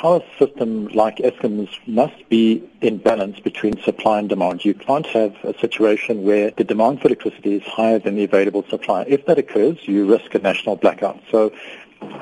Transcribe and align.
power 0.00 0.22
system 0.38 0.88
like 0.88 1.16
Eskom's 1.18 1.68
must 1.86 2.26
be 2.30 2.62
in 2.80 2.96
balance 2.96 3.38
between 3.38 3.78
supply 3.82 4.18
and 4.18 4.30
demand. 4.30 4.64
You 4.64 4.72
can't 4.72 5.04
have 5.08 5.36
a 5.44 5.52
situation 5.58 6.22
where 6.24 6.50
the 6.52 6.64
demand 6.64 7.02
for 7.02 7.08
electricity 7.08 7.56
is 7.56 7.62
higher 7.64 7.98
than 7.98 8.16
the 8.16 8.24
available 8.24 8.64
supply. 8.70 9.04
If 9.06 9.26
that 9.26 9.36
occurs, 9.36 9.76
you 9.86 10.06
risk 10.06 10.34
a 10.34 10.38
national 10.38 10.76
blackout. 10.76 11.20
So 11.30 11.52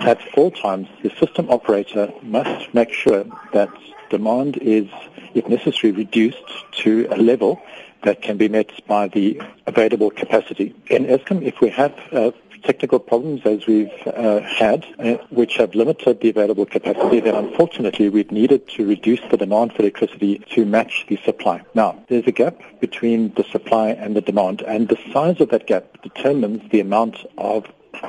at 0.00 0.20
all 0.36 0.50
times, 0.50 0.88
the 1.04 1.10
system 1.20 1.48
operator 1.50 2.12
must 2.22 2.74
make 2.74 2.92
sure 2.92 3.24
that 3.52 3.70
demand 4.10 4.56
is, 4.56 4.88
if 5.34 5.46
necessary, 5.48 5.92
reduced 5.92 6.50
to 6.82 7.06
a 7.12 7.16
level 7.16 7.62
that 8.02 8.22
can 8.22 8.36
be 8.36 8.48
met 8.48 8.70
by 8.88 9.06
the 9.06 9.40
available 9.66 10.10
capacity. 10.10 10.74
In 10.88 11.06
Eskom, 11.06 11.42
if 11.42 11.60
we 11.60 11.68
have 11.68 11.94
uh, 12.10 12.32
technical 12.62 12.98
problems 12.98 13.42
as 13.44 13.66
we've 13.66 13.92
uh, 14.06 14.40
had, 14.40 14.84
uh, 14.98 15.14
which 15.30 15.56
have 15.56 15.74
limited 15.74 16.20
the 16.20 16.30
available 16.30 16.66
capacity, 16.66 17.20
then 17.20 17.34
unfortunately 17.34 18.08
we've 18.08 18.32
needed 18.32 18.68
to 18.68 18.86
reduce 18.86 19.20
the 19.30 19.36
demand 19.36 19.72
for 19.72 19.82
electricity 19.82 20.38
to 20.50 20.64
match 20.64 21.04
the 21.08 21.16
supply. 21.24 21.62
Now, 21.74 22.02
there's 22.08 22.26
a 22.26 22.32
gap 22.32 22.60
between 22.80 23.32
the 23.34 23.44
supply 23.44 23.90
and 23.90 24.14
the 24.16 24.20
demand, 24.20 24.62
and 24.62 24.88
the 24.88 24.98
size 25.12 25.40
of 25.40 25.50
that 25.50 25.66
gap 25.66 26.02
determines 26.02 26.68
the 26.70 26.80
amount 26.80 27.26
of 27.36 27.66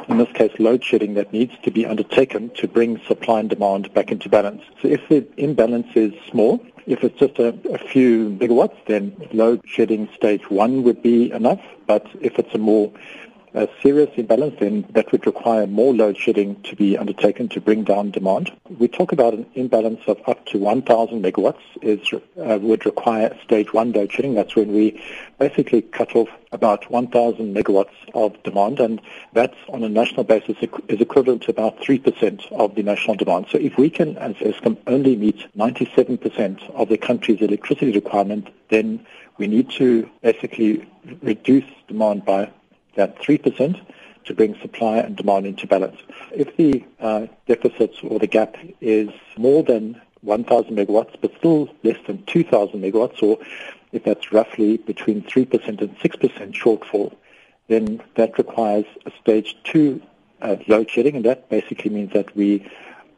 in 0.07 0.17
this 0.17 0.31
case, 0.33 0.51
load 0.59 0.83
shedding 0.83 1.15
that 1.15 1.33
needs 1.33 1.53
to 1.63 1.71
be 1.71 1.85
undertaken 1.85 2.49
to 2.51 2.67
bring 2.67 3.01
supply 3.07 3.39
and 3.39 3.49
demand 3.49 3.91
back 3.93 4.11
into 4.11 4.29
balance. 4.29 4.61
So 4.81 4.87
if 4.87 5.07
the 5.09 5.25
imbalance 5.37 5.87
is 5.95 6.13
small, 6.29 6.63
if 6.85 7.03
it's 7.03 7.19
just 7.19 7.37
a, 7.39 7.49
a 7.71 7.77
few 7.77 8.29
megawatts, 8.29 8.77
then 8.87 9.15
load 9.31 9.61
shedding 9.65 10.09
stage 10.15 10.49
one 10.49 10.83
would 10.83 11.01
be 11.01 11.31
enough. 11.31 11.61
But 11.85 12.07
if 12.21 12.39
it's 12.39 12.53
a 12.53 12.57
more 12.57 12.91
a 13.53 13.67
serious 13.81 14.09
imbalance, 14.15 14.55
then 14.59 14.85
that 14.91 15.11
would 15.11 15.25
require 15.25 15.65
more 15.65 15.93
load 15.93 16.17
shedding 16.17 16.61
to 16.63 16.75
be 16.75 16.97
undertaken 16.97 17.49
to 17.49 17.61
bring 17.61 17.83
down 17.83 18.11
demand. 18.11 18.51
We 18.77 18.87
talk 18.87 19.11
about 19.11 19.33
an 19.33 19.45
imbalance 19.55 20.01
of 20.07 20.21
up 20.27 20.45
to 20.47 20.57
1,000 20.57 21.23
megawatts 21.23 21.61
is, 21.81 21.99
uh, 22.13 22.59
would 22.61 22.85
require 22.85 23.35
stage 23.43 23.73
one 23.73 23.91
load 23.91 24.11
shedding. 24.11 24.35
That's 24.35 24.55
when 24.55 24.71
we 24.71 25.01
basically 25.39 25.81
cut 25.81 26.15
off 26.15 26.29
about 26.51 26.89
1,000 26.89 27.55
megawatts 27.55 27.87
of 28.13 28.41
demand, 28.43 28.79
and 28.79 29.01
that 29.33 29.53
on 29.69 29.83
a 29.83 29.89
national 29.89 30.23
basis 30.23 30.57
is 30.87 31.01
equivalent 31.01 31.43
to 31.43 31.51
about 31.51 31.79
3% 31.79 32.51
of 32.51 32.75
the 32.75 32.83
national 32.83 33.15
demand. 33.15 33.47
So 33.51 33.57
if 33.57 33.77
we 33.77 33.89
can, 33.89 34.17
as 34.17 34.35
Eskom, 34.35 34.77
only 34.87 35.15
meet 35.15 35.45
97% 35.57 36.69
of 36.71 36.89
the 36.89 36.97
country's 36.97 37.41
electricity 37.41 37.91
requirement, 37.91 38.49
then 38.69 39.05
we 39.37 39.47
need 39.47 39.69
to 39.71 40.09
basically 40.21 40.87
reduce 41.21 41.65
demand 41.87 42.25
by 42.25 42.51
that 42.99 43.17
3% 43.19 43.81
to 44.25 44.33
bring 44.33 44.55
supply 44.61 44.97
and 44.97 45.15
demand 45.15 45.45
into 45.45 45.65
balance. 45.65 45.99
If 46.31 46.55
the 46.57 46.85
uh, 46.99 47.27
deficit 47.47 47.95
or 48.03 48.19
the 48.19 48.27
gap 48.27 48.55
is 48.81 49.09
more 49.37 49.63
than 49.63 49.99
1,000 50.21 50.75
megawatts, 50.75 51.15
but 51.21 51.31
still 51.37 51.69
less 51.83 51.97
than 52.05 52.23
2,000 52.25 52.81
megawatts, 52.81 53.23
or 53.23 53.39
if 53.91 54.03
that's 54.03 54.31
roughly 54.31 54.77
between 54.77 55.23
3% 55.23 55.67
and 55.67 55.97
6% 55.97 56.53
shortfall, 56.53 57.15
then 57.69 58.01
that 58.15 58.37
requires 58.37 58.85
a 59.05 59.11
stage 59.21 59.55
two 59.63 60.01
uh, 60.41 60.57
load 60.67 60.89
shedding, 60.89 61.15
and 61.15 61.25
that 61.25 61.49
basically 61.49 61.89
means 61.89 62.11
that 62.13 62.35
we 62.35 62.69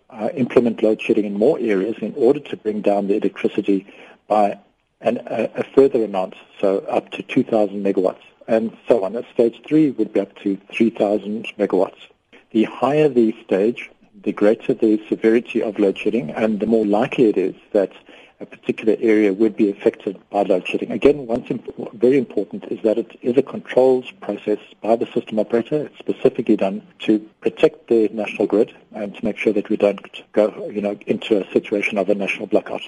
uh, 0.09 0.29
implement 0.35 0.83
load 0.83 1.01
shedding 1.01 1.25
in 1.25 1.37
more 1.37 1.57
areas 1.59 1.95
in 2.01 2.13
order 2.15 2.39
to 2.39 2.55
bring 2.57 2.81
down 2.81 3.07
the 3.07 3.15
electricity 3.15 3.87
by 4.27 4.57
an, 4.99 5.17
a, 5.25 5.49
a 5.55 5.63
further 5.75 6.03
amount, 6.03 6.35
so 6.59 6.79
up 6.79 7.09
to 7.11 7.23
2,000 7.23 7.83
megawatts 7.83 8.21
and 8.51 8.75
so 8.87 9.03
on. 9.05 9.15
At 9.15 9.25
stage 9.33 9.61
three 9.65 9.91
would 9.91 10.11
be 10.11 10.19
up 10.19 10.35
to 10.39 10.57
3,000 10.73 11.47
megawatts. 11.57 12.07
The 12.51 12.65
higher 12.65 13.07
the 13.07 13.33
stage, 13.45 13.89
the 14.23 14.33
greater 14.33 14.73
the 14.73 15.01
severity 15.07 15.63
of 15.63 15.79
load 15.79 15.97
shedding, 15.97 16.31
and 16.31 16.59
the 16.59 16.65
more 16.65 16.85
likely 16.85 17.29
it 17.29 17.37
is 17.37 17.55
that 17.71 17.93
a 18.41 18.45
particular 18.45 18.97
area 18.99 19.31
would 19.31 19.55
be 19.55 19.69
affected 19.69 20.17
by 20.31 20.43
load 20.43 20.67
shedding. 20.67 20.91
Again, 20.91 21.27
one 21.27 21.43
imp- 21.45 21.93
very 21.93 22.17
important 22.17 22.65
is 22.65 22.79
that 22.83 22.97
it 22.97 23.17
is 23.21 23.37
a 23.37 23.43
controlled 23.43 24.07
process 24.19 24.59
by 24.81 24.97
the 24.97 25.05
system 25.05 25.39
operator. 25.39 25.85
It's 25.85 25.99
specifically 25.99 26.57
done 26.57 26.81
to 27.05 27.19
protect 27.39 27.87
the 27.87 28.09
national 28.11 28.47
grid 28.47 28.75
and 28.93 29.15
to 29.15 29.23
make 29.23 29.37
sure 29.37 29.53
that 29.53 29.69
we 29.69 29.77
don't 29.77 30.23
go, 30.33 30.69
you 30.69 30.81
know, 30.81 30.97
into 31.07 31.39
a 31.39 31.49
situation 31.53 31.97
of 31.97 32.09
a 32.09 32.15
national 32.15 32.47
blackout. 32.47 32.81